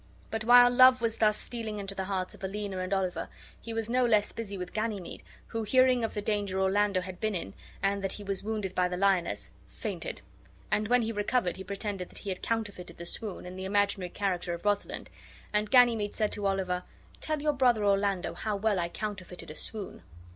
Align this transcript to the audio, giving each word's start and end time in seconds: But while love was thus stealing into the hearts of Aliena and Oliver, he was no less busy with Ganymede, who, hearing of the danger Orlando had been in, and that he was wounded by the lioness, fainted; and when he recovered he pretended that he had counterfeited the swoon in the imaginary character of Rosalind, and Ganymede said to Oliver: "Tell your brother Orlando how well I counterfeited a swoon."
But 0.31 0.43
while 0.43 0.71
love 0.71 0.99
was 0.99 1.17
thus 1.17 1.37
stealing 1.37 1.77
into 1.77 1.93
the 1.93 2.05
hearts 2.05 2.33
of 2.33 2.43
Aliena 2.43 2.79
and 2.79 2.91
Oliver, 2.91 3.29
he 3.61 3.71
was 3.71 3.87
no 3.87 4.03
less 4.03 4.31
busy 4.31 4.57
with 4.57 4.73
Ganymede, 4.73 5.21
who, 5.49 5.61
hearing 5.61 6.03
of 6.03 6.15
the 6.15 6.23
danger 6.23 6.59
Orlando 6.59 7.01
had 7.01 7.19
been 7.19 7.35
in, 7.35 7.53
and 7.83 8.03
that 8.03 8.13
he 8.13 8.23
was 8.23 8.43
wounded 8.43 8.73
by 8.73 8.87
the 8.87 8.97
lioness, 8.97 9.51
fainted; 9.69 10.21
and 10.71 10.87
when 10.87 11.03
he 11.03 11.11
recovered 11.11 11.57
he 11.57 11.63
pretended 11.63 12.09
that 12.09 12.17
he 12.25 12.29
had 12.29 12.41
counterfeited 12.41 12.97
the 12.97 13.05
swoon 13.05 13.45
in 13.45 13.57
the 13.57 13.65
imaginary 13.65 14.09
character 14.09 14.55
of 14.55 14.65
Rosalind, 14.65 15.11
and 15.53 15.69
Ganymede 15.69 16.15
said 16.15 16.31
to 16.31 16.47
Oliver: 16.47 16.81
"Tell 17.19 17.39
your 17.39 17.53
brother 17.53 17.85
Orlando 17.85 18.33
how 18.33 18.55
well 18.55 18.79
I 18.79 18.89
counterfeited 18.89 19.51
a 19.51 19.55
swoon." 19.55 20.01